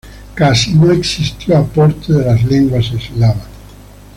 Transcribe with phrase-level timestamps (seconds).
[0.33, 3.45] Casi no existió aporte de las lenguas eslavas.